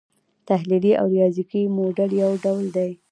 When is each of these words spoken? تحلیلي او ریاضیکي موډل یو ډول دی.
تحلیلي 0.47 0.93
او 1.01 1.05
ریاضیکي 1.15 1.61
موډل 1.75 2.11
یو 2.21 2.31
ډول 2.43 2.65
دی. 2.75 2.89